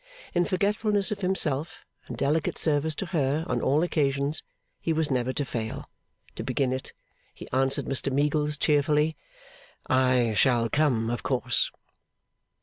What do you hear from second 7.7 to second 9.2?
Mr Meagles cheerfully,